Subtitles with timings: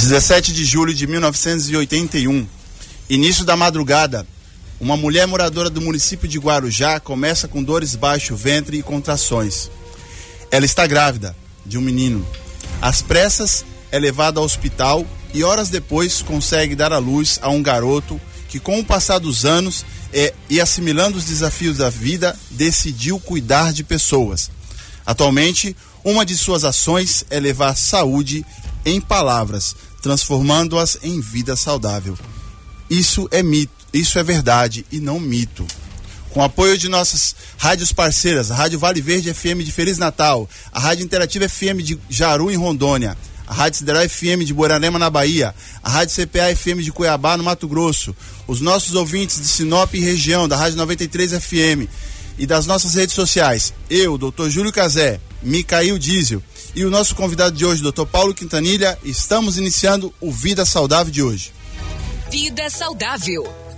[0.00, 2.46] 17 de julho de 1981.
[3.10, 4.24] Início da madrugada.
[4.78, 9.68] Uma mulher moradora do município de Guarujá começa com dores baixo ventre e contrações.
[10.52, 12.24] Ela está grávida de um menino.
[12.80, 15.04] Às pressas, é levada ao hospital
[15.34, 19.44] e horas depois consegue dar à luz a um garoto que, com o passar dos
[19.44, 24.48] anos é, e assimilando os desafios da vida, decidiu cuidar de pessoas.
[25.04, 28.46] Atualmente, uma de suas ações é levar saúde
[28.88, 32.16] em palavras, transformando-as em vida saudável.
[32.88, 35.66] Isso é mito, isso é verdade e não mito.
[36.30, 40.78] Com apoio de nossas rádios parceiras, a Rádio Vale Verde FM de Feliz Natal, a
[40.78, 45.54] Rádio Interativa FM de Jaru em Rondônia, a Rádio Sideral FM de Borarema na Bahia,
[45.82, 48.14] a Rádio CPA FM de Cuiabá no Mato Grosso,
[48.46, 51.88] os nossos ouvintes de Sinop e região da Rádio 93 FM
[52.38, 54.48] e das nossas redes sociais, eu, Dr.
[54.48, 56.42] Júlio Cazé, Micael Diesel
[56.74, 58.06] e o nosso convidado de hoje, Dr.
[58.06, 61.52] Paulo Quintanilha, estamos iniciando o Vida Saudável de hoje.
[62.30, 63.68] Vida Saudável.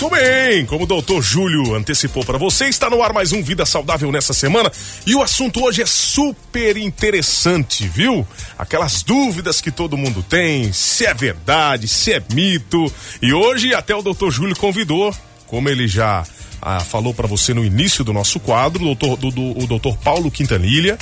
[0.00, 3.66] Muito bem, como o doutor Júlio antecipou para você, está no ar mais um Vida
[3.66, 4.70] Saudável nessa semana
[5.04, 8.24] e o assunto hoje é super interessante, viu?
[8.56, 12.92] Aquelas dúvidas que todo mundo tem, se é verdade, se é mito.
[13.20, 15.12] E hoje até o doutor Júlio convidou,
[15.48, 16.24] como ele já
[16.62, 19.96] ah, falou para você no início do nosso quadro, o doutor, do, do, o doutor
[19.98, 20.96] Paulo Quintanilha,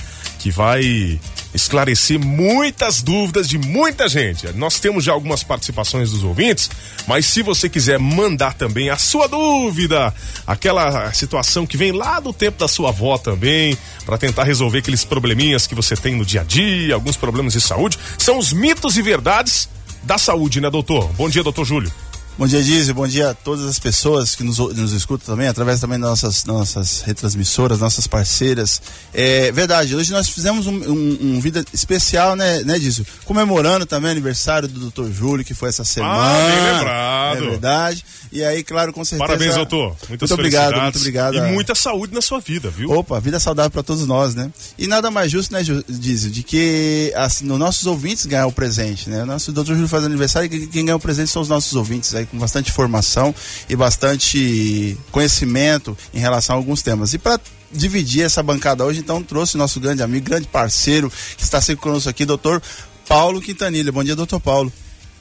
[0.46, 1.18] que vai
[1.52, 4.46] esclarecer muitas dúvidas de muita gente.
[4.52, 6.70] Nós temos já algumas participações dos ouvintes,
[7.04, 10.14] mas se você quiser mandar também a sua dúvida,
[10.46, 15.04] aquela situação que vem lá do tempo da sua avó também, para tentar resolver aqueles
[15.04, 18.96] probleminhas que você tem no dia a dia, alguns problemas de saúde, são os mitos
[18.96, 19.68] e verdades
[20.04, 21.08] da saúde, né, doutor?
[21.14, 21.90] Bom dia, doutor Júlio.
[22.38, 22.92] Bom dia, Dizzy.
[22.92, 26.44] Bom dia a todas as pessoas que nos, nos escutam também, através também das nossas,
[26.44, 28.82] nossas retransmissoras, nossas parceiras.
[29.14, 33.06] É verdade, hoje nós fizemos um, um, um vida especial, né, né, Dizzy?
[33.24, 35.10] Comemorando também o aniversário do Dr.
[35.10, 36.14] Júlio, que foi essa semana.
[36.14, 37.36] Ah, bem lembrado.
[37.36, 38.04] É verdade.
[38.32, 39.26] E aí, claro, com certeza.
[39.26, 39.96] Parabéns, doutor.
[40.08, 41.36] Muitas muito obrigado, muito obrigado.
[41.36, 42.90] E muita saúde na sua vida, viu?
[42.90, 44.50] Opa, vida saudável para todos nós, né?
[44.78, 49.08] E nada mais justo, né, Dizzy, de que assim, os nossos ouvintes ganham o presente,
[49.08, 49.22] né?
[49.22, 49.74] O nosso Dr.
[49.74, 52.72] Júlio faz aniversário e quem ganha o presente são os nossos ouvintes aí com bastante
[52.72, 53.34] formação
[53.68, 57.14] e bastante conhecimento em relação a alguns temas.
[57.14, 57.40] E para
[57.72, 62.08] dividir essa bancada hoje, então trouxe nosso grande amigo, grande parceiro que está sempre conosco
[62.08, 62.62] aqui, doutor
[63.08, 63.92] Paulo Quintanilha.
[63.92, 64.72] Bom dia, doutor Paulo.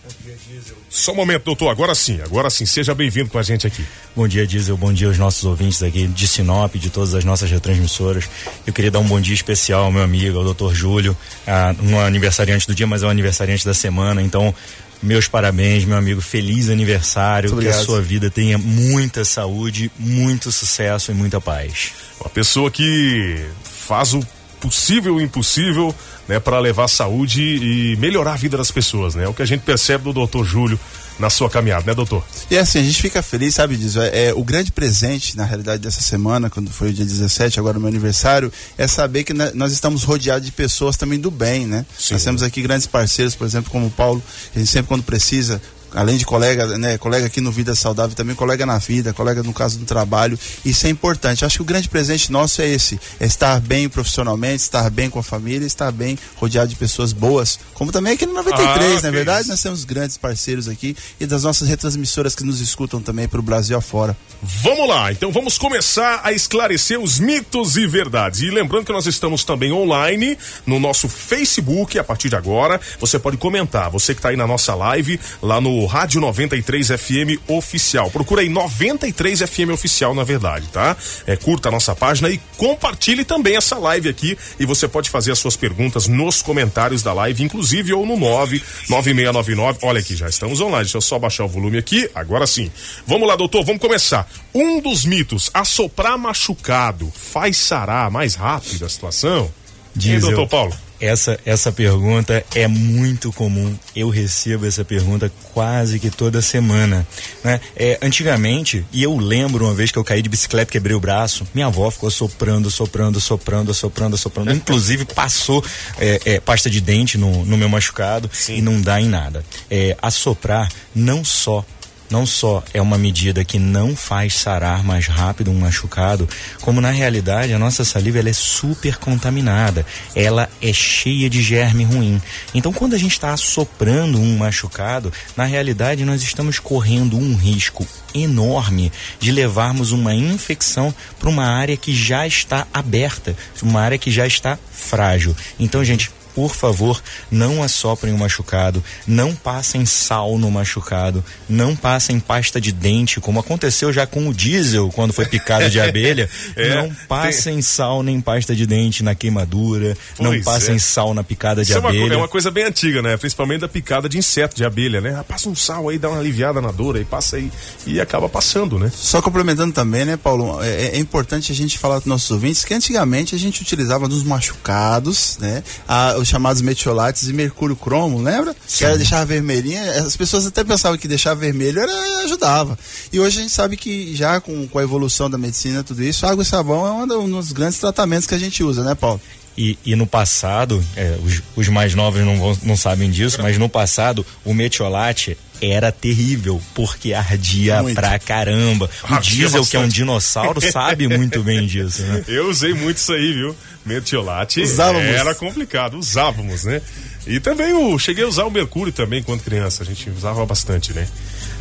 [0.06, 0.78] Bom dia, Diesel.
[0.88, 1.70] Só um momento, doutor.
[1.70, 2.66] Agora sim, agora sim.
[2.68, 3.84] Seja bem-vindo com a gente aqui.
[4.16, 4.78] Bom dia, Diesel.
[4.78, 8.30] Bom dia aos nossos ouvintes aqui de Sinop, de todas as nossas retransmissoras.
[8.68, 11.18] Eu queria dar um bom dia especial ao meu amigo, ao doutor Júlio.
[11.48, 14.22] Ah, um aniversariante do dia, mas é um aniversariante da semana.
[14.22, 14.54] Então,
[15.02, 16.22] meus parabéns, meu amigo.
[16.22, 17.58] Feliz aniversário.
[17.58, 21.94] Que a sua vida tenha muita saúde, muito sucesso e muita paz.
[22.22, 24.20] Uma pessoa que faz o
[24.68, 25.94] possível e impossível
[26.28, 29.26] né, para levar saúde e melhorar a vida das pessoas, né?
[29.26, 30.80] É o que a gente percebe do doutor Júlio
[31.18, 32.24] na sua caminhada, né, doutor?
[32.50, 34.02] E assim, a gente fica feliz, sabe disso.
[34.02, 37.78] É, é, o grande presente, na realidade, dessa semana, quando foi o dia 17, agora
[37.78, 41.86] o meu aniversário, é saber que nós estamos rodeados de pessoas também do bem, né?
[41.98, 42.16] Sim.
[42.16, 44.22] Nós temos aqui grandes parceiros, por exemplo, como o Paulo,
[44.54, 45.62] a gente sempre quando precisa,
[45.96, 49.54] além de colega, né, colega aqui no Vida Saudável, também colega na vida, colega no
[49.54, 50.38] caso do trabalho.
[50.64, 51.46] Isso é importante.
[51.46, 55.20] Acho que o grande presente nosso é esse: é estar bem profissionalmente, estar bem com
[55.20, 59.08] a família, estar bem rodeado de pessoas boas, como também aqui no 93, ah, na
[59.08, 59.50] é verdade, isso.
[59.50, 63.44] nós temos grandes parceiros aqui e das nossas retransmissoras que nos escutam também para o
[63.44, 64.16] Brasil afora.
[64.42, 68.42] Vamos lá, então vamos começar a esclarecer os mitos e verdades.
[68.42, 72.80] E lembrando que nós estamos também online no nosso Facebook a partir de agora.
[73.00, 77.40] Você pode comentar, você que está aí na nossa live, lá no Rádio 93 FM
[77.48, 78.10] Oficial.
[78.12, 80.96] Procura aí 93 FM Oficial, na verdade, tá?
[81.26, 84.38] É, curta a nossa página e compartilhe também essa live aqui.
[84.60, 89.80] E você pode fazer as suas perguntas nos comentários da live, inclusive ou no 99699.
[89.82, 90.84] Olha aqui, já estamos online.
[90.84, 92.10] Deixa eu só baixar o volume aqui.
[92.14, 92.72] Agora sim.
[93.06, 94.28] Vamos lá, doutor, vamos começar.
[94.54, 99.52] Um dos mitos: assoprar machucado faz sarar mais rápido a situação?
[99.96, 100.85] Diz, doutor Paulo?
[101.00, 103.78] Essa, essa pergunta é muito comum.
[103.96, 107.06] Eu recebo essa pergunta quase que toda semana.
[107.44, 107.60] Né?
[107.76, 111.46] É, antigamente, e eu lembro uma vez que eu caí de bicicleta, quebrei o braço,
[111.54, 114.52] minha avó ficou soprando, soprando, soprando, soprando, soprando.
[114.54, 115.64] Inclusive passou
[116.00, 118.58] é, é, pasta de dente no, no meu machucado Sim.
[118.58, 119.44] e não dá em nada.
[119.70, 121.66] É, assoprar não só
[122.10, 126.28] não só é uma medida que não faz sarar mais rápido um machucado,
[126.62, 129.86] como na realidade a nossa saliva ela é super contaminada,
[130.16, 132.22] ela é cheia de germe ruim.
[132.54, 137.88] Então quando a gente está assoprando um machucado, na realidade nós estamos correndo um risco
[138.14, 144.10] enorme de levarmos uma infecção para uma área que já está aberta, uma área que
[144.10, 145.36] já está frágil.
[145.60, 147.02] Então, gente, por favor,
[147.32, 153.40] não assoprem o machucado, não passem sal no machucado, não passem pasta de dente, como
[153.40, 156.30] aconteceu já com o diesel quando foi picado de abelha.
[156.58, 157.62] é, não passem tem...
[157.62, 160.80] sal nem pasta de dente na queimadura, pois não passem é.
[160.80, 162.02] sal na picada de Isso abelha.
[162.02, 163.16] É uma, é uma, coisa bem antiga, né?
[163.16, 165.16] Principalmente da picada de inseto, de abelha, né?
[165.18, 167.50] Ah, passa um sal aí, dá uma aliviada na dor, aí passa aí
[167.88, 168.92] e acaba passando, né?
[168.94, 170.62] Só complementando também, né, Paulo?
[170.62, 174.24] É, é importante a gente falar para nossos ouvintes que antigamente a gente utilizava nos
[174.24, 175.64] machucados, né?
[175.88, 178.56] A, os chamados metiolates e mercúrio cromo, lembra?
[178.68, 178.80] Sim.
[178.80, 179.82] Que era deixar vermelhinha.
[180.02, 182.78] As pessoas até pensavam que deixar vermelho era, ajudava.
[183.14, 186.26] E hoje a gente sabe que já com, com a evolução da medicina tudo isso,
[186.26, 189.22] água e sabão é um dos grandes tratamentos que a gente usa, né, Paulo?
[189.58, 193.58] E, e, no passado, é, os, os, mais novos não, vão, não sabem disso, mas
[193.58, 197.96] no passado o metiolate era terrível, porque ardia muito.
[197.96, 198.90] pra caramba.
[199.10, 199.70] O ardia diesel, bastante.
[199.70, 202.24] que é um dinossauro, sabe muito bem disso, né?
[202.28, 203.56] Eu usei muito isso aí, viu?
[203.86, 205.06] Metiolate usávamos.
[205.06, 206.82] era complicado, usávamos, né?
[207.28, 210.94] E também o cheguei a usar o mercúrio também quando criança, a gente usava bastante,
[210.94, 211.08] né?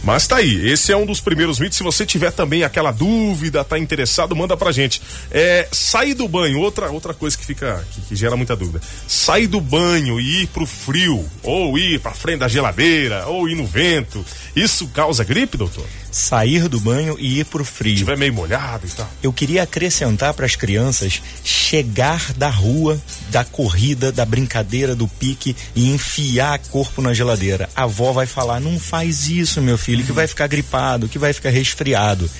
[0.05, 1.79] Mas tá aí, esse é um dos primeiros mitos.
[1.79, 5.01] Se você tiver também aquela dúvida, tá interessado, manda pra gente.
[5.31, 8.83] É, sair do banho, outra, outra coisa que fica, que, que gera muita dúvida.
[9.09, 13.55] Sair do banho e ir pro frio, ou ir pra frente da geladeira, ou ir
[13.55, 14.25] no vento,
[14.55, 15.87] isso causa gripe, doutor?
[16.15, 17.95] Sair do banho e ir pro frio.
[17.95, 19.11] Se tiver meio molhado e tal.
[19.21, 25.57] Eu queria acrescentar para as crianças chegar da rua, da corrida, da brincadeira, do pique
[25.75, 27.69] e enfiar corpo na geladeira.
[27.75, 31.33] A avó vai falar: não faz isso, meu filho que vai ficar gripado, que vai
[31.33, 32.31] ficar resfriado.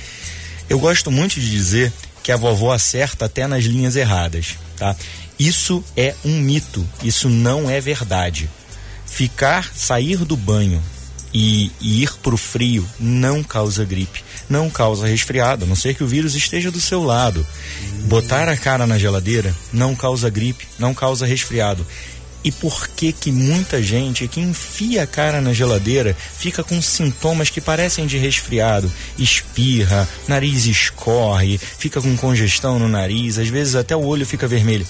[0.71, 1.93] Eu gosto muito de dizer
[2.23, 4.95] que a vovó acerta até nas linhas erradas, tá?
[5.37, 8.49] Isso é um mito, isso não é verdade.
[9.05, 10.81] Ficar, sair do banho
[11.35, 16.05] e, e ir pro frio não causa gripe, não causa resfriado, a não ser que
[16.05, 17.45] o vírus esteja do seu lado.
[18.05, 21.85] Botar a cara na geladeira não causa gripe, não causa resfriado.
[22.45, 27.49] E por que que muita gente que enfia a cara na geladeira fica com sintomas
[27.49, 33.97] que parecem de resfriado, espirra, nariz escorre, fica com congestão no nariz, às vezes até
[33.97, 34.87] o olho fica vermelho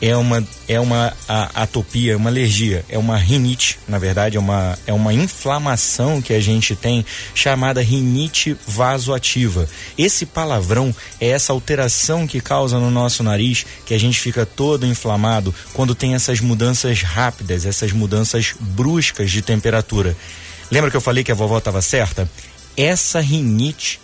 [0.00, 1.12] é uma, é uma
[1.54, 6.34] atopia, é uma alergia, é uma rinite, na verdade, é uma, é uma inflamação que
[6.34, 7.04] a gente tem
[7.34, 9.68] chamada rinite vasoativa.
[9.96, 14.86] Esse palavrão é essa alteração que causa no nosso nariz, que a gente fica todo
[14.86, 20.16] inflamado quando tem essas mudanças rápidas, essas mudanças bruscas de temperatura.
[20.70, 22.28] Lembra que eu falei que a vovó estava certa?
[22.76, 23.98] Essa rinite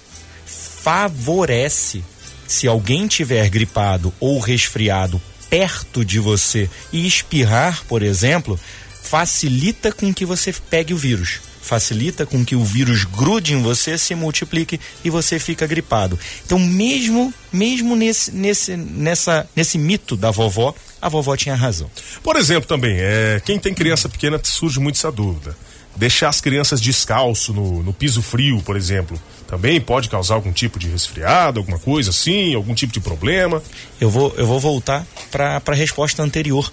[0.47, 2.03] favorece
[2.47, 5.21] se alguém tiver gripado ou resfriado
[5.53, 8.59] perto de você e espirrar, por exemplo,
[9.03, 11.43] facilita com que você pegue o vírus.
[11.61, 16.19] Facilita com que o vírus grude em você, se multiplique e você fica gripado.
[16.47, 21.91] Então, mesmo mesmo nesse, nesse, nessa, nesse mito da vovó, a vovó tinha razão.
[22.23, 25.55] Por exemplo, também, é, quem tem criança pequena surge muito essa dúvida.
[25.95, 29.21] Deixar as crianças descalço no, no piso frio, por exemplo,
[29.53, 33.63] também pode causar algum tipo de resfriado, alguma coisa assim, algum tipo de problema?
[34.01, 36.73] Eu vou, eu vou voltar para a resposta anterior.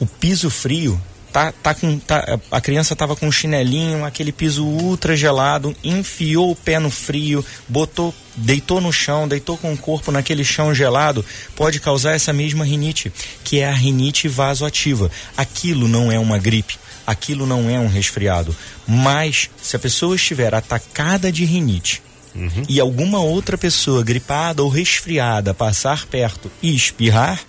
[0.00, 1.00] O piso frio
[1.32, 6.50] tá, tá com tá, a criança estava com um chinelinho, aquele piso ultra gelado, enfiou
[6.50, 11.24] o pé no frio, botou, deitou no chão, deitou com o corpo naquele chão gelado,
[11.54, 13.12] pode causar essa mesma rinite,
[13.44, 15.12] que é a rinite vasoativa.
[15.36, 16.76] Aquilo não é uma gripe,
[17.06, 18.52] aquilo não é um resfriado,
[18.84, 22.02] mas se a pessoa estiver atacada de rinite,
[22.36, 22.62] uhum.
[22.68, 27.40] e alguma outra pessoa gripada ou resfriada passar perto e espirrar,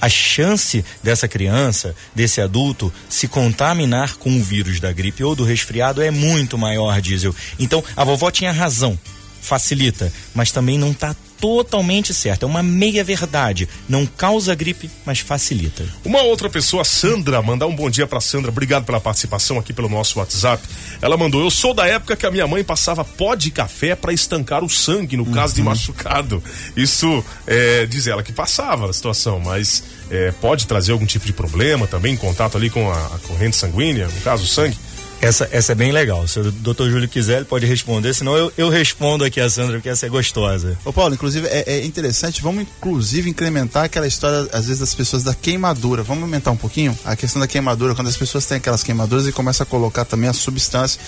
[0.00, 5.44] a chance dessa criança, desse adulto, se contaminar com o vírus da gripe ou do
[5.44, 7.34] resfriado é muito maior, Diesel.
[7.58, 8.98] Então, a vovó tinha razão.
[9.40, 12.44] Facilita, mas também não está totalmente certo.
[12.44, 13.68] É uma meia verdade.
[13.88, 15.84] Não causa gripe, mas facilita.
[16.04, 18.50] Uma outra pessoa, Sandra, mandar um bom dia para Sandra.
[18.50, 20.62] Obrigado pela participação aqui pelo nosso WhatsApp.
[21.00, 24.12] Ela mandou: Eu sou da época que a minha mãe passava pó de café para
[24.12, 25.32] estancar o sangue no uhum.
[25.32, 25.66] caso de uhum.
[25.66, 26.42] machucado.
[26.76, 31.32] Isso é, diz ela que passava a situação, mas é, pode trazer algum tipo de
[31.32, 34.76] problema também em contato ali com a, a corrente sanguínea, no caso o sangue.
[35.20, 36.26] Essa, essa é bem legal.
[36.28, 39.76] Se o doutor Júlio quiser, ele pode responder, senão eu, eu respondo aqui a Sandra,
[39.76, 40.76] porque essa é gostosa.
[40.84, 45.22] Ô Paulo, inclusive é, é, interessante, vamos inclusive incrementar aquela história, às vezes, das pessoas
[45.22, 46.02] da queimadura.
[46.02, 49.32] Vamos aumentar um pouquinho a questão da queimadura, quando as pessoas têm aquelas queimaduras e
[49.32, 51.00] começam a colocar também a substância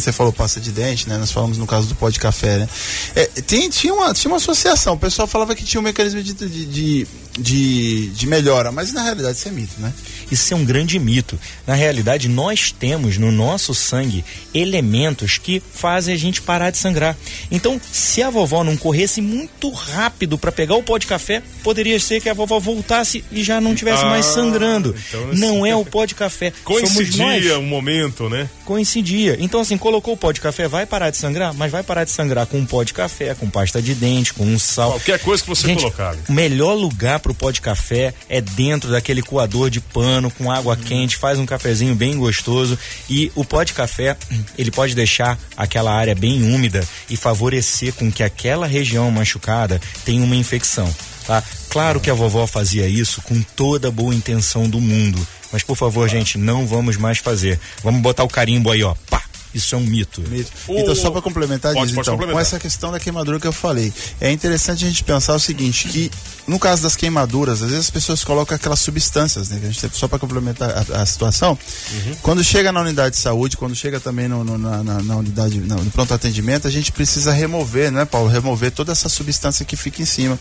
[0.00, 1.16] você falou pasta de dente, né?
[1.18, 2.68] Nós falamos no caso do pó de café, né?
[3.14, 6.32] É, tem, tinha, uma, tinha uma associação, o pessoal falava que tinha um mecanismo de,
[6.32, 7.06] de, de
[7.38, 9.92] de, de melhora, mas na realidade isso é mito, né?
[10.30, 11.38] Isso é um grande mito.
[11.66, 14.24] Na realidade, nós temos no nosso sangue
[14.54, 17.16] elementos que fazem a gente parar de sangrar.
[17.50, 21.98] Então, se a vovó não corresse muito rápido para pegar o pó de café, poderia
[21.98, 24.94] ser que a vovó voltasse e já não tivesse ah, mais sangrando.
[25.08, 26.52] Então, não é o pó de café.
[26.64, 28.48] Coincidia um momento, né?
[28.64, 29.36] Coincidia.
[29.40, 32.10] Então, assim, colocou o pó de café, vai parar de sangrar, mas vai parar de
[32.10, 34.92] sangrar com um pó de café, com pasta de dente, com um sal.
[34.92, 36.16] Qualquer coisa que você gente, colocar.
[36.26, 40.50] O melhor lugar para o pó de café é dentro daquele coador de pano com
[40.50, 42.78] água quente, faz um cafezinho bem gostoso
[43.10, 44.16] e o pó de café,
[44.56, 50.24] ele pode deixar aquela área bem úmida e favorecer com que aquela região machucada tenha
[50.24, 50.90] uma infecção.
[51.26, 51.44] Tá?
[51.68, 55.76] Claro que a vovó fazia isso com toda a boa intenção do mundo, mas por
[55.76, 57.60] favor, gente, não vamos mais fazer.
[57.82, 59.22] Vamos botar o carimbo aí, ó, pá,
[59.54, 60.20] isso é um mito.
[60.22, 60.50] mito.
[60.68, 62.34] Então, só para complementar pode, disso, pode então, complementar.
[62.34, 65.88] com essa questão da queimadura que eu falei, é interessante a gente pensar o seguinte,
[65.88, 66.10] que
[66.46, 69.58] no caso das queimaduras, às vezes as pessoas colocam aquelas substâncias, né?
[69.60, 71.58] Que a gente, só para complementar a, a situação,
[71.92, 72.16] uhum.
[72.22, 75.58] quando chega na unidade de saúde, quando chega também no, no na, na, na, unidade,
[75.58, 78.28] no, no pronto atendimento, a gente precisa remover, né, Paulo?
[78.28, 80.38] Remover toda essa substância que fica em cima.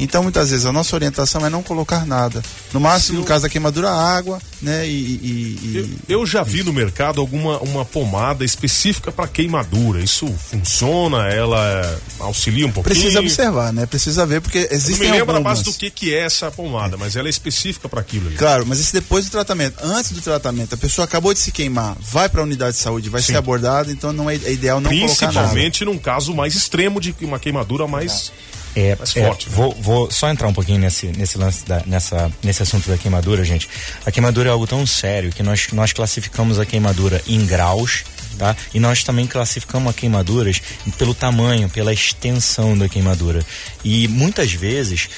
[0.00, 2.42] Então, muitas vezes, a nossa orientação é não colocar nada.
[2.72, 4.88] No máximo, no caso da queimadura, água, né?
[4.88, 5.98] E, e, e...
[6.08, 10.00] Eu, eu, já vi no mercado alguma uma pomada específica para queimadura.
[10.00, 11.28] Isso funciona?
[11.28, 12.94] Ela auxilia um pouquinho?
[12.94, 13.86] Precisa observar, né?
[13.86, 15.62] Precisa ver, porque existem não me lembra algumas...
[15.62, 18.28] do que, que é essa pomada, mas ela é específica para aquilo.
[18.28, 18.36] Ali.
[18.36, 19.76] Claro, mas isso depois do tratamento.
[19.82, 23.10] Antes do tratamento, a pessoa acabou de se queimar, vai para a unidade de saúde,
[23.10, 23.32] vai Sim.
[23.32, 25.48] ser abordada, então não é, é ideal não colocar nada.
[25.48, 28.32] Principalmente num caso mais extremo de uma queimadura mais...
[28.76, 29.48] É, mais é, forte.
[29.48, 29.54] Né?
[29.54, 33.44] Vou, vou, só entrar um pouquinho nesse, nesse lance da, nessa, nesse assunto da queimadura,
[33.44, 33.68] gente.
[34.04, 38.04] A queimadura é algo tão sério que nós, nós classificamos a queimadura em graus
[38.34, 38.56] tá?
[38.72, 40.60] E nós também classificamos a queimaduras
[40.98, 43.44] pelo tamanho, pela extensão da queimadura.
[43.84, 45.08] E muitas vezes,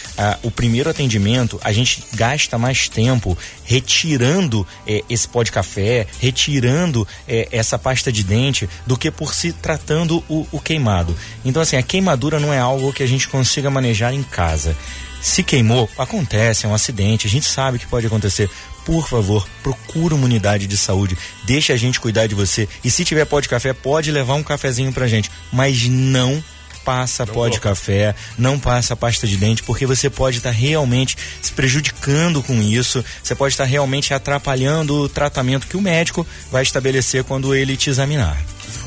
[0.43, 7.07] o primeiro atendimento, a gente gasta mais tempo retirando eh, esse pó de café, retirando
[7.29, 11.17] eh, essa pasta de dente, do que por se tratando o, o queimado.
[11.45, 14.77] Então, assim, a queimadura não é algo que a gente consiga manejar em casa.
[15.21, 18.49] Se queimou, acontece, é um acidente, a gente sabe que pode acontecer
[18.87, 22.69] por favor, procura uma unidade de saúde, deixa a gente cuidar de você.
[22.85, 26.43] E se tiver pó de café, pode levar um cafezinho pra gente, mas não
[26.85, 30.57] passa não pó de café, não passa pasta de dente, porque você pode estar tá
[30.57, 35.83] realmente se prejudicando com isso, você pode estar tá realmente atrapalhando o tratamento que o
[35.83, 38.41] médico vai estabelecer quando ele te examinar.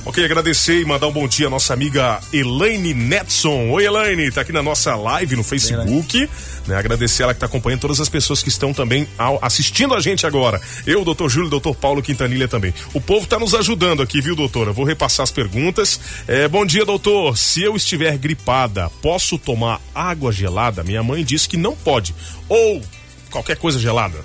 [0.05, 3.69] Ok, agradecer e mandar um bom dia à nossa amiga Elaine Netson.
[3.69, 6.29] Oi, Elaine, tá aqui na nossa live no Facebook.
[6.65, 9.99] Né, agradecer ela que está acompanhando todas as pessoas que estão também ao, assistindo a
[9.99, 10.61] gente agora.
[10.85, 12.73] Eu, doutor Júlio, doutor Paulo Quintanilha também.
[12.93, 14.71] O povo está nos ajudando aqui, viu, doutora?
[14.71, 15.99] Vou repassar as perguntas.
[16.27, 17.37] É, bom dia, doutor.
[17.37, 20.83] Se eu estiver gripada, posso tomar água gelada?
[20.83, 22.15] Minha mãe disse que não pode.
[22.47, 22.81] Ou
[23.29, 24.17] qualquer coisa gelada.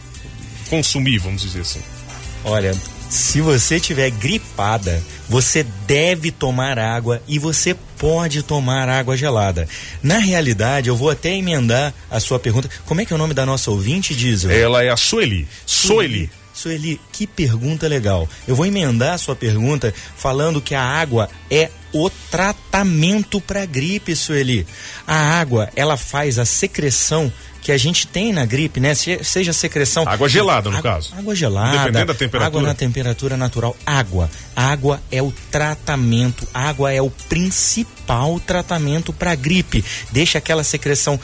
[0.71, 1.81] Consumir, vamos dizer assim.
[2.45, 2.75] Olha,
[3.14, 9.68] se você tiver gripada, você deve tomar água e você pode tomar água gelada.
[10.02, 12.68] Na realidade, eu vou até emendar a sua pergunta.
[12.85, 14.50] Como é que é o nome da nossa ouvinte, Diesel?
[14.50, 15.47] Ela é a Sueli.
[15.64, 16.28] Sueli.
[16.52, 18.28] Sueli, que pergunta legal.
[18.49, 24.16] Eu vou emendar a sua pergunta falando que a água é o tratamento para gripe,
[24.16, 24.66] Sueli.
[25.06, 27.33] A água, ela faz a secreção
[27.64, 28.94] que a gente tem na gripe, né?
[28.94, 30.04] Seja secreção.
[30.06, 31.14] Água gelada, no água, caso.
[31.16, 31.78] Água gelada.
[31.78, 32.47] Dependendo da temperatura.
[32.47, 33.75] Água na temperatura natural.
[33.87, 34.30] Água.
[34.54, 36.47] Água é o tratamento.
[36.52, 39.83] Água é o principal tratamento para gripe.
[40.12, 41.18] Deixa aquela secreção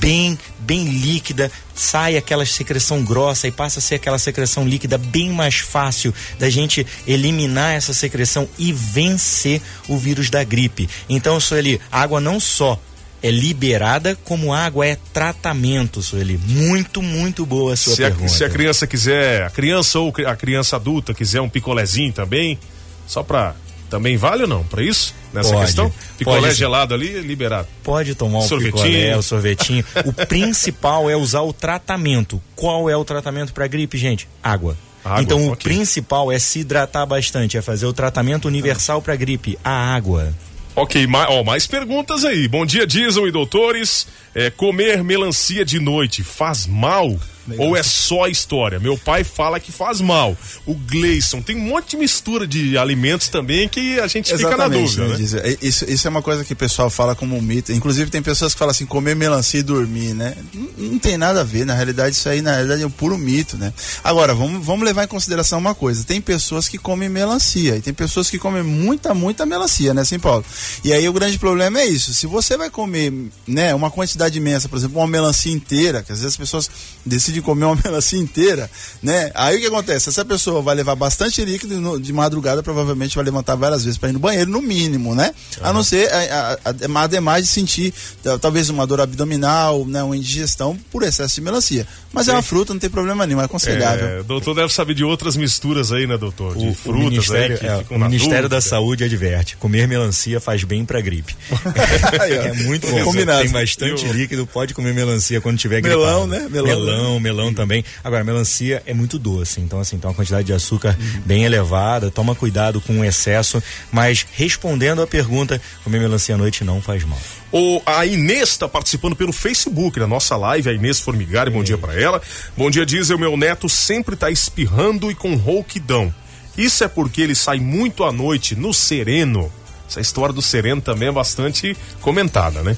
[0.00, 5.30] bem, bem líquida, sai aquela secreção grossa e passa a ser aquela secreção líquida bem
[5.30, 10.88] mais fácil da gente eliminar essa secreção e vencer o vírus da gripe.
[11.08, 12.80] Então, Sueli, água não só
[13.24, 16.36] é liberada como água é tratamento, Sueli.
[16.36, 18.26] Muito, muito boa a sua se pergunta.
[18.26, 22.58] A, se a criança quiser, a criança ou a criança adulta quiser um picolézinho também,
[23.06, 23.54] só pra
[23.88, 25.14] também vale ou não para isso?
[25.32, 25.92] Nessa pode, questão?
[26.18, 27.66] Picolé pode, gelado ali, liberado.
[27.82, 28.84] Pode tomar um sorvetinho.
[28.84, 29.84] picolé, o sorvetinho.
[30.04, 32.42] o principal é usar o tratamento.
[32.54, 34.28] Qual é o tratamento para gripe, gente?
[34.42, 34.76] Água.
[35.02, 35.50] Água, então okay.
[35.50, 40.34] o principal é se hidratar bastante, é fazer o tratamento universal para gripe, a água.
[40.76, 42.48] Ok, mais, ó, mais perguntas aí.
[42.48, 44.08] Bom dia, Diesel e doutores.
[44.34, 47.16] É, comer melancia de noite faz mal?
[47.46, 47.66] Legal.
[47.66, 48.80] Ou é só história?
[48.80, 50.36] Meu pai fala que faz mal.
[50.66, 54.56] O Gleison tem um monte de mistura de alimentos também que a gente Exatamente, fica
[54.56, 55.08] na dúvida.
[55.08, 55.14] Né?
[55.18, 55.56] Né?
[55.60, 57.72] Isso, isso é uma coisa que o pessoal fala como um mito.
[57.72, 60.36] Inclusive tem pessoas que falam assim, comer melancia e dormir, né?
[60.52, 61.64] Não, não tem nada a ver.
[61.64, 63.72] Na realidade, isso aí na realidade é um puro mito, né?
[64.02, 66.04] Agora, vamos, vamos levar em consideração uma coisa.
[66.04, 70.18] Tem pessoas que comem melancia e tem pessoas que comem muita, muita melancia, né, Sim,
[70.18, 70.44] Paulo?
[70.82, 72.12] E aí o grande problema é isso.
[72.14, 73.12] Se você vai comer,
[73.46, 76.70] né, uma quantidade imensa, por exemplo, uma melancia inteira, que às vezes as pessoas
[77.04, 78.70] decidem comer uma melancia inteira,
[79.02, 79.30] né?
[79.34, 80.08] Aí o que acontece?
[80.08, 84.10] Essa pessoa vai levar bastante líquido no, de madrugada, provavelmente vai levantar várias vezes para
[84.10, 85.34] ir no banheiro, no mínimo, né?
[85.58, 85.66] Uhum.
[85.66, 87.94] A não ser a, a, a, ademais de sentir
[88.40, 91.86] talvez uma dor abdominal, né, uma indigestão por excesso de melancia.
[92.12, 92.30] Mas Sim.
[92.30, 94.06] é uma fruta, não tem problema nenhum, é aconselhável.
[94.06, 96.56] É, doutor deve saber de outras misturas aí, né, doutor?
[96.56, 100.62] De o, frutas o Ministério, aí, é, o Ministério da Saúde adverte: comer melancia faz
[100.62, 101.34] bem para gripe.
[102.22, 103.04] é muito bom.
[103.04, 103.42] Combinado.
[103.42, 104.12] Tem bastante Eu...
[104.12, 106.04] líquido, pode comer melancia quando tiver gripado.
[106.04, 106.48] Melão, né?
[106.48, 107.84] Melão, melão, melão também.
[108.04, 111.22] Agora, melancia é muito doce, então assim, tem uma quantidade de açúcar uhum.
[111.24, 116.62] bem elevada, toma cuidado com o excesso, mas respondendo a pergunta, comer melancia à noite
[116.62, 117.18] não faz mal.
[117.50, 121.64] O, a Inês está participando pelo Facebook na nossa live, a Inês Formigari, bom é.
[121.64, 122.20] dia para ela.
[122.56, 126.14] Bom dia, diz o meu neto sempre tá espirrando e com rouquidão.
[126.56, 129.50] Isso é porque ele sai muito à noite no sereno.
[129.88, 132.76] Essa história do sereno também é bastante comentada, né?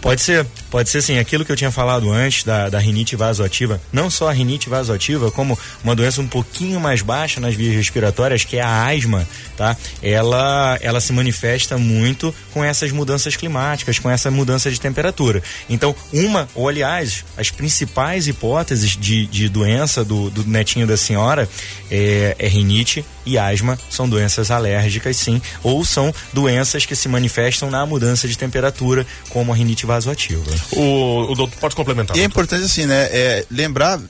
[0.00, 1.18] Pode ser, pode ser sim.
[1.18, 5.30] Aquilo que eu tinha falado antes da, da rinite vasoativa, não só a rinite vasoativa,
[5.30, 9.76] como uma doença um pouquinho mais baixa nas vias respiratórias, que é a asma, tá?
[10.02, 15.42] Ela, ela se manifesta muito com essas mudanças climáticas, com essa mudança de temperatura.
[15.68, 21.48] Então, uma, ou aliás, as principais hipóteses de, de doença do, do netinho da senhora
[21.90, 27.70] é, é rinite e asma, são doenças alérgicas, sim, ou são doenças que se manifestam
[27.70, 30.50] na mudança de temperatura, como a rinite vasoativa.
[30.72, 32.16] O, o doutor pode complementar.
[32.16, 33.08] E é importante assim, né?
[33.10, 34.00] É, lembrar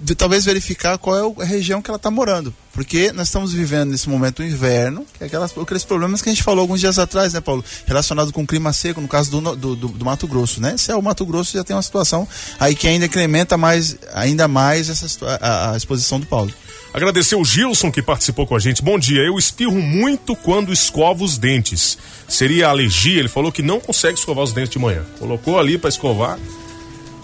[0.00, 2.54] de, talvez verificar qual é a região que ela está morando.
[2.72, 6.32] Porque nós estamos vivendo nesse momento o inverno, que é aquelas, aqueles problemas que a
[6.32, 7.64] gente falou alguns dias atrás, né, Paulo?
[7.86, 10.76] Relacionado com o clima seco, no caso do, do, do, do Mato Grosso, né?
[10.76, 12.26] Se é o Mato Grosso, já tem uma situação
[12.58, 15.06] aí que ainda incrementa mais, ainda mais essa,
[15.40, 16.52] a, a exposição do Paulo.
[16.94, 18.82] Agradecer o Gilson que participou com a gente.
[18.82, 21.96] Bom dia, eu espirro muito quando escovo os dentes.
[22.28, 23.18] Seria alergia?
[23.18, 25.02] Ele falou que não consegue escovar os dentes de manhã.
[25.18, 26.38] Colocou ali para escovar,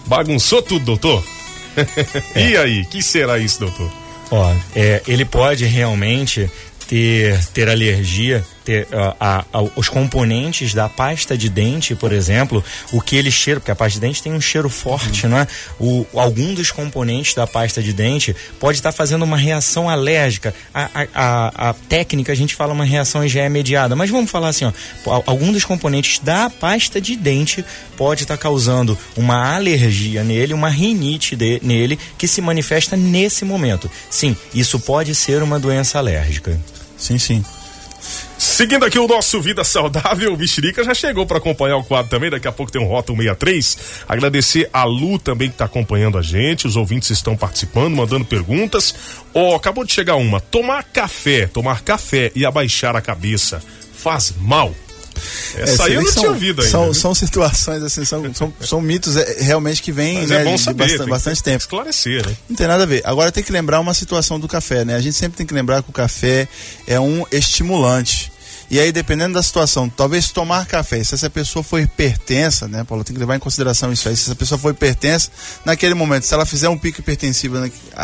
[0.07, 1.23] bagunçou tudo, doutor.
[2.35, 2.49] É.
[2.49, 3.89] e aí, que será isso, doutor?
[4.31, 6.51] Ó, é, ele pode realmente
[6.89, 12.63] ter, ter alergia ter uh, a, a, os componentes da pasta de dente, por exemplo,
[12.91, 15.31] o que ele cheira, porque a pasta de dente tem um cheiro forte, uhum.
[15.31, 15.47] não é?
[15.79, 20.53] O, algum dos componentes da pasta de dente pode estar tá fazendo uma reação alérgica.
[20.71, 24.49] A, a, a, técnica a gente fala uma reação já é mediada, mas vamos falar
[24.49, 27.65] assim, ó, algum dos componentes da pasta de dente
[27.97, 33.43] pode estar tá causando uma alergia nele, uma rinite de, nele que se manifesta nesse
[33.43, 33.89] momento.
[34.11, 36.59] Sim, isso pode ser uma doença alérgica.
[36.95, 37.43] Sim, sim.
[38.59, 42.29] Seguindo aqui o nosso Vida Saudável, o Mexerica já chegou para acompanhar o quadro também.
[42.29, 43.77] Daqui a pouco tem um Rota 163.
[44.05, 46.67] Agradecer a Lu também que está acompanhando a gente.
[46.67, 48.93] Os ouvintes estão participando, mandando perguntas.
[49.33, 50.41] Ó, oh, acabou de chegar uma.
[50.41, 54.75] Tomar café, tomar café e abaixar a cabeça faz mal?
[55.55, 56.69] Essa é, aí eu não são, tinha ouvido ainda.
[56.69, 60.73] São, são situações, assim, são, são, são mitos é, realmente que vêm né, é de
[60.73, 61.59] bastante, bastante tempo.
[61.59, 62.35] Esclarecer, né?
[62.49, 63.03] Não tem nada a ver.
[63.05, 64.95] Agora tem que lembrar uma situação do café, né?
[64.95, 66.45] A gente sempre tem que lembrar que o café
[66.85, 68.29] é um estimulante.
[68.71, 73.03] E aí, dependendo da situação, talvez tomar café, se essa pessoa for hipertensa, né, Paulo,
[73.03, 74.15] tem que levar em consideração isso aí.
[74.15, 75.31] Se essa pessoa for hipertensa,
[75.65, 77.55] naquele momento, se ela fizer um pico hipertensivo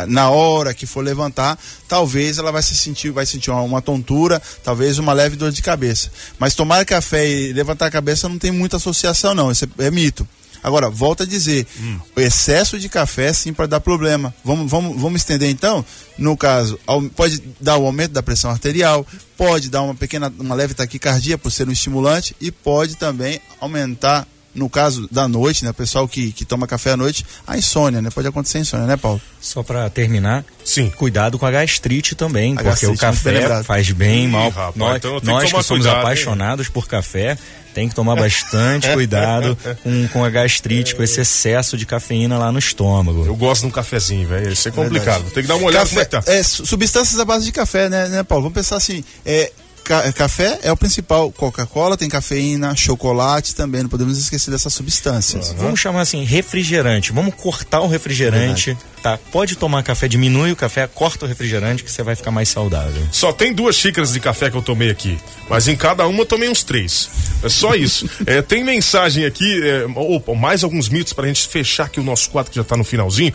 [0.08, 4.42] na, hora que for levantar, talvez ela vai se sentir, vai sentir uma, uma, tontura,
[4.64, 6.10] talvez uma leve dor de cabeça.
[6.40, 9.52] Mas tomar café e levantar a cabeça não tem muita associação, não.
[9.52, 10.28] Isso é, é mito.
[10.66, 12.00] Agora, volta a dizer, hum.
[12.16, 14.34] o excesso de café sim pode dar problema.
[14.44, 15.86] Vamos, vamos, vamos estender então?
[16.18, 16.80] No caso,
[17.16, 19.06] pode dar o aumento da pressão arterial,
[19.38, 24.28] pode dar uma pequena, uma leve taquicardia por ser um estimulante e pode também aumentar
[24.56, 28.02] no caso da noite, né, o pessoal que, que toma café à noite, a insônia,
[28.02, 28.10] né?
[28.10, 29.22] Pode acontecer insônia, né, Paulo?
[29.40, 33.92] Só para terminar, sim, cuidado com a gastrite também, a porque gastrite, o café faz
[33.92, 34.50] bem, Ih, mal.
[34.50, 36.72] Rapaz, nós, então nós que, que somos cuidado, apaixonados hein?
[36.74, 37.38] por café,
[37.76, 42.50] tem que tomar bastante cuidado com, com a gastrite, com esse excesso de cafeína lá
[42.50, 43.26] no estômago.
[43.26, 44.54] Eu gosto de um cafezinho, velho.
[44.54, 45.30] Isso é complicado.
[45.32, 46.32] Tem que dar uma olhada café, como é que tá.
[46.32, 48.44] É, substâncias à base de café, né, né, Paulo?
[48.44, 49.52] Vamos pensar assim, é,
[49.86, 51.32] ca café é o principal.
[51.32, 55.52] Coca-Cola tem cafeína, chocolate também, não podemos esquecer dessas substâncias.
[55.52, 55.58] Uhum.
[55.58, 57.14] Vamos chamar assim, refrigerante.
[57.14, 58.88] Vamos cortar o refrigerante, Verdade.
[59.02, 59.20] tá?
[59.32, 63.02] Pode tomar café, diminui o café, corta o refrigerante que você vai ficar mais saudável.
[63.12, 65.18] Só tem duas xícaras de café que eu tomei aqui,
[65.48, 67.10] mas em cada uma eu tomei uns três.
[67.44, 68.10] É só isso.
[68.26, 72.30] é, tem mensagem aqui, é, ou, mais alguns mitos pra gente fechar aqui o nosso
[72.32, 73.34] quadro que já tá no finalzinho.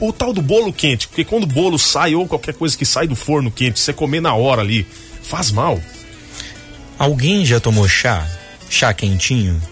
[0.00, 2.86] O, o tal do bolo quente, porque quando o bolo sai ou qualquer coisa que
[2.86, 4.86] sai do forno quente, você comer na hora ali,
[5.30, 5.80] faz mal.
[6.98, 8.26] Alguém já tomou chá?
[8.68, 9.62] Chá quentinho?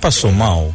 [0.00, 0.72] Passou mal?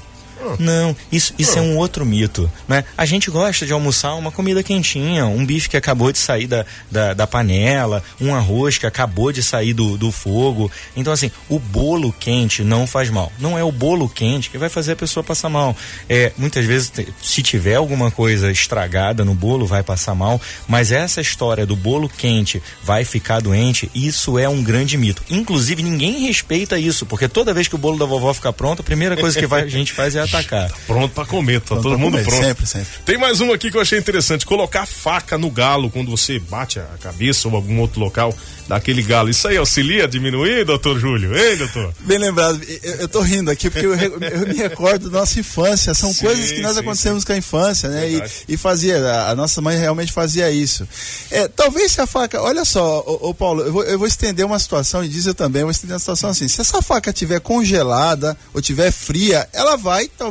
[0.60, 2.50] Não, isso, isso é um outro mito.
[2.68, 2.84] Né?
[2.98, 6.66] A gente gosta de almoçar uma comida quentinha, um bife que acabou de sair da,
[6.92, 10.72] da, da panela, um arroz que acabou de sair do, do fogo.
[10.96, 13.32] Então, assim, o bolo quente não faz mal.
[13.40, 15.76] Não é o bolo quente que vai fazer a pessoa passar mal.
[16.10, 20.40] É, muitas vezes, se tiver alguma coisa estragada no bolo, vai passar mal.
[20.68, 25.24] Mas essa história do bolo quente vai ficar doente, isso é um grande mito.
[25.30, 28.84] Inclusive, ninguém respeita isso, porque toda vez que o bolo da vovó ficar pronto, a
[28.84, 31.98] primeira coisa que vai, a gente faz é Tá pronto pra comer, tá pronto todo
[31.98, 32.44] mundo comer, pronto.
[32.44, 32.88] Sempre, sempre.
[33.06, 36.80] Tem mais um aqui que eu achei interessante: colocar faca no galo quando você bate
[36.80, 38.34] a cabeça ou algum outro local
[38.68, 39.30] daquele galo.
[39.30, 41.38] Isso aí auxilia a diminuir, doutor Júlio?
[41.38, 41.94] Hein, doutor?
[42.02, 42.60] Bem lembrado.
[42.84, 45.94] Eu, eu tô rindo aqui porque eu, eu, me recordo da nossa infância.
[45.94, 47.28] São sim, coisas que nós sim, acontecemos sim.
[47.28, 48.10] com a infância, né?
[48.10, 50.88] E, e, fazia, a, a, nossa mãe realmente fazia isso.
[51.32, 54.46] É, talvez se a faca, olha só, ô, ô Paulo, eu vou, eu vou, estender
[54.46, 56.48] uma situação, e diz eu também, eu vou estender uma situação assim.
[56.48, 60.25] Se essa faca tiver congelada ou tiver fria, ela vai, talvez,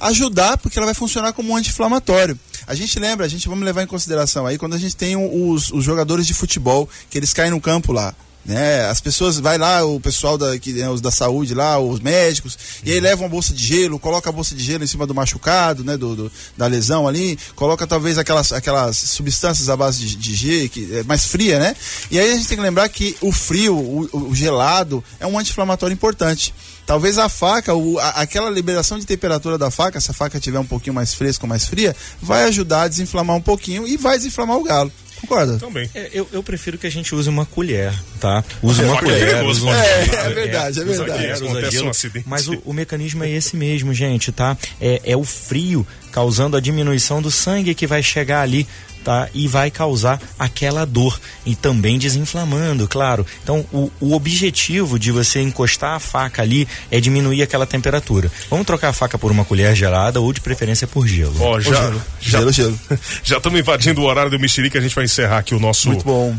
[0.00, 2.38] ajudar, porque ela vai funcionar como um anti-inflamatório.
[2.66, 5.72] A gente lembra, a gente vamos levar em consideração aí quando a gente tem os,
[5.72, 8.86] os jogadores de futebol, que eles caem no campo lá né?
[8.86, 12.58] As pessoas vai lá, o pessoal da, que, né, os da saúde lá, os médicos,
[12.84, 15.14] e aí levam uma bolsa de gelo, coloca a bolsa de gelo em cima do
[15.14, 15.96] machucado, né?
[15.96, 20.68] Do, do da lesão ali, coloca talvez aquelas, aquelas substâncias à base de, de gelo,
[20.68, 21.76] que é mais fria, né?
[22.10, 25.38] E aí a gente tem que lembrar que o frio, o, o gelado, é um
[25.38, 26.54] anti-inflamatório importante.
[26.86, 30.58] Talvez a faca, o, a, aquela liberação de temperatura da faca, se a faca tiver
[30.58, 34.16] um pouquinho mais fresca ou mais fria, vai ajudar a desinflamar um pouquinho e vai
[34.16, 34.90] desinflamar o galo.
[35.20, 35.58] Concorda?
[35.58, 35.90] Também.
[35.94, 38.44] É, eu, eu prefiro que a gente use uma colher, tá?
[38.62, 39.28] Use uma colher.
[39.28, 41.78] É, é, é, verdade, é, verdade.
[41.84, 44.56] Usa mas o, o, mecanismo é esse mesmo, gente, tá?
[44.80, 48.66] É, é o frio causando a diminuição do sangue que vai chegar ali
[49.08, 49.28] tá?
[49.32, 53.24] E vai causar aquela dor e também desinflamando, claro.
[53.42, 58.30] Então, o, o objetivo de você encostar a faca ali é diminuir aquela temperatura.
[58.50, 61.34] Vamos trocar a faca por uma colher gelada ou de preferência por gelo.
[61.40, 62.02] Ó, oh, já, gelo.
[62.20, 62.80] já, gelo, gelo.
[63.24, 65.90] Já estamos invadindo o horário do mexerica, a gente vai encerrar aqui o nosso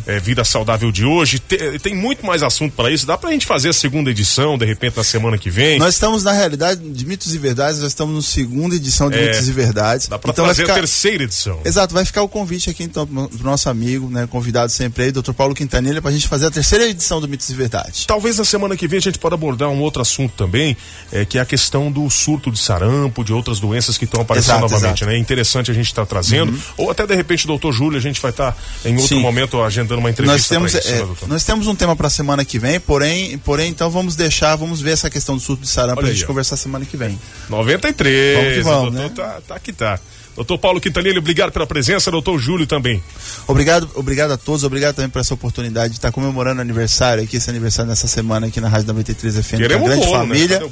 [0.06, 1.42] é, Vida Saudável de hoje.
[1.72, 3.06] Tem, tem muito mais assunto para isso.
[3.06, 5.80] Dá pra gente fazer a segunda edição, de repente, na semana que vem?
[5.80, 9.28] Nós estamos, na realidade, de Mitos e Verdades, nós estamos na segunda edição de é,
[9.28, 10.08] Mitos e Verdades.
[10.08, 10.74] Dá pra então fazer ficar...
[10.74, 11.60] a terceira edição.
[11.64, 15.34] Exato, vai ficar o convite aqui então pro nosso amigo, né, convidado sempre aí, Dr.
[15.34, 18.06] Paulo Quintanilha, pra gente fazer a terceira edição do Mitos e Verdade.
[18.08, 20.76] Talvez na semana que vem a gente possa abordar um outro assunto também,
[21.12, 24.58] é, que é a questão do surto de sarampo, de outras doenças que estão aparecendo
[24.58, 25.06] exato, novamente, exato.
[25.06, 25.16] né?
[25.16, 26.60] É interessante a gente estar tá trazendo, uhum.
[26.78, 29.22] ou até de repente, doutor Júlio, a gente vai estar tá, em outro Sim.
[29.22, 30.38] momento agendando uma entrevista.
[30.38, 33.70] Nós temos, isso, é, né, nós temos um tema para semana que vem, porém, porém,
[33.70, 36.28] então vamos deixar, vamos ver essa questão do surto de sarampo para a gente ó.
[36.28, 37.20] conversar semana que vem.
[37.50, 39.12] 93, vamos que vamos, né?
[39.16, 40.00] tá, tá que tá.
[40.36, 43.04] Doutor Paulo Quintanilha, obrigado pela presença, doutor Júlio também.
[43.48, 47.50] Obrigado, obrigado a todos, obrigado também por essa oportunidade de estar comemorando aniversário aqui, esse
[47.50, 50.20] aniversário nessa semana aqui na Rádio 93 FM, Queremos com a grande bolo, né?
[50.20, 50.60] família.
[50.60, 50.70] Né?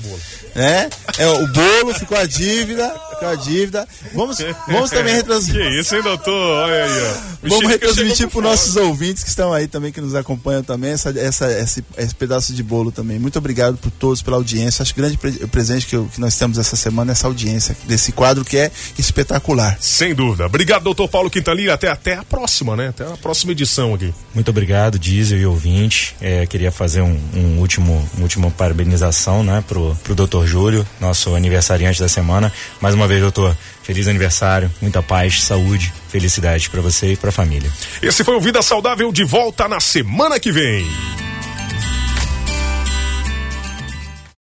[0.56, 0.90] né?
[1.18, 3.88] É, o bolo ficou a dívida, ficou a dívida.
[4.14, 5.62] Vamos, vamos também retransmitir.
[5.62, 6.34] Que isso, hein, doutor?
[6.34, 7.50] Olha aí, ó.
[7.50, 11.10] Vamos retransmitir para os nossos ouvintes que estão aí também, que nos acompanham também, essa,
[11.18, 13.20] essa, esse, esse pedaço de bolo também.
[13.20, 14.82] Muito obrigado por todos, pela audiência.
[14.82, 15.18] Acho que o grande
[15.48, 18.72] presente que, eu, que nós temos essa semana é essa audiência, desse quadro que é
[18.98, 19.47] espetacular.
[19.80, 20.46] Sem dúvida.
[20.46, 21.74] Obrigado, doutor Paulo Quintanilha.
[21.74, 22.90] Até, até a próxima, né?
[22.90, 24.14] Até a próxima edição aqui.
[24.34, 26.16] Muito obrigado, Diesel e ouvinte.
[26.20, 31.36] É, queria fazer um, um, último, uma última parabenização, né, pro, pro doutor Júlio, nosso
[31.36, 32.52] aniversariante da semana.
[32.82, 37.34] Mais uma vez, doutor, feliz aniversário, muita paz, saúde, felicidade para você e para a
[37.34, 37.72] família.
[38.02, 40.86] Esse foi o Vida Saudável de volta na semana que vem.